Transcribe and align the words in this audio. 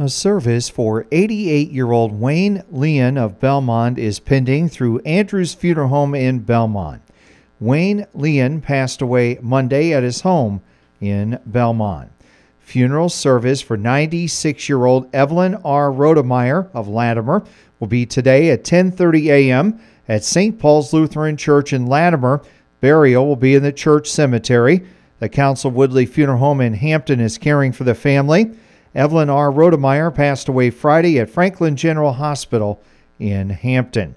A 0.00 0.08
service 0.08 0.70
for 0.70 1.06
88 1.12 1.70
year 1.70 1.92
old 1.92 2.18
Wayne 2.18 2.62
Leon 2.70 3.18
of 3.18 3.38
Belmont 3.38 3.98
is 3.98 4.18
pending 4.18 4.70
through 4.70 5.00
Andrews 5.00 5.52
Funeral 5.52 5.88
Home 5.88 6.14
in 6.14 6.38
Belmont. 6.38 7.02
Wayne 7.60 8.06
Leon 8.14 8.62
passed 8.62 9.02
away 9.02 9.38
Monday 9.42 9.92
at 9.92 10.02
his 10.02 10.22
home 10.22 10.62
in 11.02 11.38
Belmont. 11.44 12.10
Funeral 12.60 13.10
service 13.10 13.60
for 13.60 13.76
96 13.76 14.70
year 14.70 14.86
old 14.86 15.14
Evelyn 15.14 15.56
R. 15.56 15.90
Rodemeyer 15.90 16.70
of 16.72 16.88
Latimer 16.88 17.44
will 17.78 17.86
be 17.86 18.06
today 18.06 18.48
at 18.48 18.64
10:30 18.64 19.26
a.m. 19.26 19.78
at 20.08 20.24
St. 20.24 20.58
Paul's 20.58 20.94
Lutheran 20.94 21.36
Church 21.36 21.74
in 21.74 21.84
Latimer. 21.84 22.40
Burial 22.80 23.26
will 23.26 23.36
be 23.36 23.54
in 23.54 23.62
the 23.62 23.70
church 23.70 24.10
cemetery. 24.10 24.82
The 25.18 25.28
Council 25.28 25.70
Woodley 25.70 26.06
Funeral 26.06 26.38
Home 26.38 26.62
in 26.62 26.72
Hampton 26.72 27.20
is 27.20 27.36
caring 27.36 27.72
for 27.72 27.84
the 27.84 27.94
family. 27.94 28.52
Evelyn 28.94 29.30
R. 29.30 29.50
Rodemeyer 29.50 30.12
passed 30.14 30.48
away 30.48 30.70
Friday 30.70 31.18
at 31.20 31.30
Franklin 31.30 31.76
General 31.76 32.12
Hospital 32.12 32.82
in 33.18 33.50
Hampton. 33.50 34.16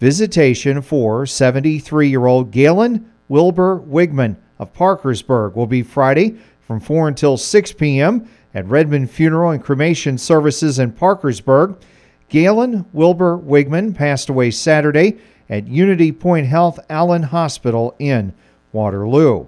Visitation 0.00 0.82
for 0.82 1.26
73 1.26 2.08
year 2.08 2.26
old 2.26 2.50
Galen 2.50 3.10
Wilbur 3.28 3.80
Wigman 3.80 4.36
of 4.58 4.72
Parkersburg 4.72 5.54
will 5.54 5.66
be 5.66 5.82
Friday 5.82 6.38
from 6.60 6.80
4 6.80 7.08
until 7.08 7.36
6 7.36 7.72
p.m. 7.72 8.28
at 8.54 8.66
Redmond 8.66 9.10
Funeral 9.10 9.52
and 9.52 9.62
Cremation 9.62 10.18
Services 10.18 10.78
in 10.78 10.92
Parkersburg. 10.92 11.76
Galen 12.28 12.86
Wilbur 12.92 13.38
Wigman 13.38 13.94
passed 13.94 14.28
away 14.28 14.50
Saturday 14.50 15.18
at 15.48 15.66
Unity 15.66 16.12
Point 16.12 16.46
Health 16.46 16.78
Allen 16.90 17.22
Hospital 17.22 17.94
in 17.98 18.34
Waterloo. 18.72 19.46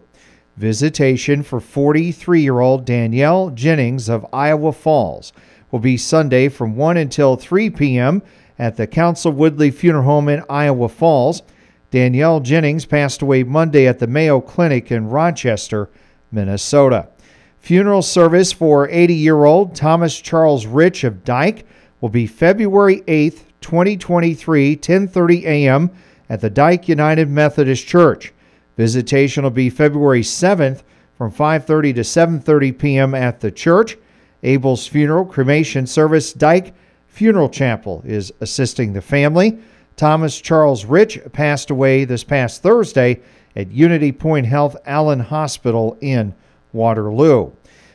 Visitation 0.57 1.43
for 1.43 1.61
43 1.61 2.43
year 2.43 2.61
old 2.61 2.85
Danielle 2.85 3.51
Jennings 3.51 4.09
of 4.09 4.27
Iowa 4.33 4.73
Falls 4.73 5.33
will 5.71 5.79
be 5.79 5.97
Sunday 5.97 6.49
from 6.49 6.77
1 6.77 6.97
until 6.97 7.37
3 7.37 7.71
p.m. 7.71 8.23
at 8.59 8.77
the 8.77 8.87
Council 8.87 9.33
Woodley 9.33 9.71
Funeral 9.71 10.05
Home 10.05 10.29
in 10.29 10.43
Iowa 10.51 10.89
Falls. 10.89 11.43
Danielle 11.91 12.41
Jennings 12.41 12.85
passed 12.85 13.23
away 13.23 13.43
Monday 13.43 13.87
at 13.87 13.99
the 13.99 14.07
Mayo 14.07 14.41
Clinic 14.41 14.93
in 14.93 15.09
Rochester, 15.09 15.89
Minnesota. 16.31 17.09
Funeral 17.61 18.03
service 18.03 18.53
for 18.53 18.89
80 18.89 19.15
year 19.15 19.45
old 19.45 19.75
Thomas 19.75 20.21
Charles 20.21 20.67
Rich 20.67 21.05
of 21.05 21.25
Dike 21.25 21.67
will 22.01 22.09
be 22.09 22.27
February 22.27 23.03
8th, 23.03 23.45
2023, 23.61 24.77
10:30 24.77 25.45
a.m. 25.45 25.91
at 26.29 26.41
the 26.41 26.51
Dike 26.51 26.89
United 26.89 27.29
Methodist 27.29 27.87
Church. 27.87 28.33
Visitation 28.81 29.43
will 29.45 29.51
be 29.51 29.69
February 29.69 30.23
7th 30.23 30.85
from 31.19 31.31
5:30 31.31 31.97
to 31.97 32.01
7:30 32.01 32.79
p.m. 32.79 33.15
at 33.15 33.41
the 33.41 33.51
church. 33.51 33.99
Abel's 34.43 34.87
Funeral 34.87 35.27
Cremation 35.27 35.87
Service 35.87 36.33
Dike 36.33 36.73
Funeral 37.07 37.51
Chapel 37.51 38.03
is 38.07 38.33
assisting 38.41 38.95
the 38.95 39.03
family. 39.03 39.59
Thomas 39.97 40.41
Charles 40.41 40.87
Rich 40.87 41.21
passed 41.35 41.69
away 41.69 42.07
this 42.07 42.25
past 42.25 42.63
Thursday 42.63 43.21
at 43.55 43.71
Unity 43.71 44.13
Point 44.13 44.47
Health 44.47 44.79
Allen 44.87 45.21
Hospital 45.21 45.99
in 46.01 46.35
Waterloo. 46.73 47.51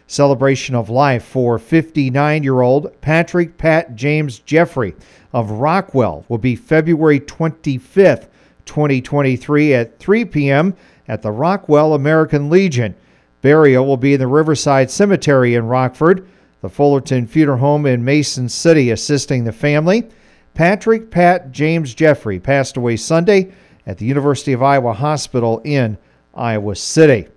Celebration 0.05 0.75
of 0.75 0.92
life 0.92 1.23
for 1.25 1.58
59 1.58 2.44
year 2.44 2.61
old 2.61 3.02
Patrick 3.02 3.58
Pat 3.58 3.95
James 3.95 4.38
Jeffrey 4.38 4.94
of 5.33 5.49
Rockwell 5.49 6.25
will 6.30 6.38
be 6.38 6.55
February 6.55 7.20
25th 7.20 8.27
2023 8.66 9.73
at 9.73 9.99
3 9.99 10.25
p.m. 10.25 10.75
at 11.08 11.21
the 11.21 11.31
Rockwell 11.31 11.94
American 11.94 12.49
Legion. 12.49 12.95
Burial 13.41 13.85
will 13.85 13.97
be 13.97 14.13
in 14.13 14.19
the 14.19 14.27
Riverside 14.27 14.89
Cemetery 14.89 15.55
in 15.55 15.67
Rockford. 15.67 16.27
The 16.61 16.69
Fullerton 16.69 17.27
Funeral 17.27 17.59
Home 17.59 17.86
in 17.86 18.03
Mason 18.03 18.49
City 18.49 18.89
assisting 18.89 19.43
the 19.43 19.52
family. 19.52 20.09
Patrick 20.55 21.11
Pat 21.11 21.52
James 21.52 21.93
Jeffrey 21.93 22.39
passed 22.39 22.77
away 22.77 22.95
Sunday 22.95 23.52
at 23.86 23.97
the 23.97 24.05
University 24.05 24.53
of 24.53 24.63
Iowa 24.63 24.93
Hospital 24.93 25.61
in 25.64 25.98
Iowa 26.33 26.75
City. 26.75 27.27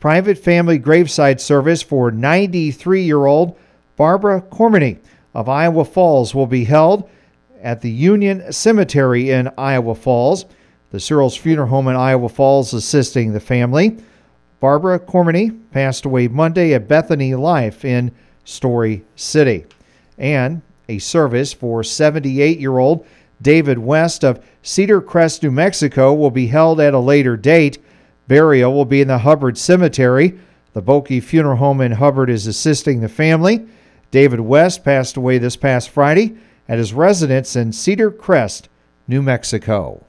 Private 0.00 0.38
family 0.38 0.78
graveside 0.78 1.40
service 1.40 1.82
for 1.82 2.10
93 2.10 3.02
year 3.02 3.26
old 3.26 3.56
Barbara 3.96 4.42
Cormany 4.42 4.98
of 5.34 5.48
Iowa 5.48 5.84
Falls 5.84 6.34
will 6.34 6.46
be 6.46 6.64
held 6.64 7.08
at 7.62 7.80
the 7.80 7.90
Union 7.90 8.52
Cemetery 8.52 9.30
in 9.30 9.50
Iowa 9.58 9.94
Falls. 9.94 10.46
The 10.90 11.00
Searles 11.00 11.36
Funeral 11.36 11.68
Home 11.68 11.88
in 11.88 11.96
Iowa 11.96 12.28
Falls 12.28 12.72
assisting 12.72 13.32
the 13.32 13.40
family. 13.40 13.98
Barbara 14.60 14.98
Cormany 14.98 15.58
passed 15.70 16.04
away 16.04 16.28
Monday 16.28 16.74
at 16.74 16.88
Bethany 16.88 17.34
Life 17.34 17.84
in 17.84 18.12
Story 18.44 19.04
City. 19.14 19.66
And 20.16 20.62
a 20.88 20.98
service 20.98 21.52
for 21.52 21.84
78 21.84 22.58
year 22.58 22.78
old 22.78 23.06
David 23.40 23.78
West 23.78 24.24
of 24.24 24.44
Cedar 24.62 25.00
Crest, 25.00 25.42
New 25.42 25.50
Mexico 25.50 26.12
will 26.12 26.30
be 26.30 26.48
held 26.48 26.80
at 26.80 26.94
a 26.94 26.98
later 26.98 27.36
date. 27.36 27.78
Burial 28.26 28.72
will 28.72 28.84
be 28.84 29.00
in 29.00 29.08
the 29.08 29.18
Hubbard 29.18 29.56
Cemetery. 29.56 30.38
The 30.72 30.82
Boki 30.82 31.22
Funeral 31.22 31.56
Home 31.56 31.80
in 31.80 31.92
Hubbard 31.92 32.30
is 32.30 32.46
assisting 32.46 33.00
the 33.00 33.08
family. 33.08 33.66
David 34.10 34.40
West 34.40 34.84
passed 34.84 35.16
away 35.16 35.38
this 35.38 35.56
past 35.56 35.90
Friday 35.90 36.36
at 36.68 36.78
his 36.78 36.92
residence 36.92 37.56
in 37.56 37.72
Cedar 37.72 38.10
Crest, 38.10 38.68
New 39.06 39.22
Mexico. 39.22 40.04